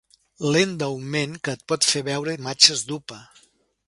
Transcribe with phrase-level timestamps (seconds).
[0.53, 3.21] Lent d'augment que et por fer veure imatges d'upa.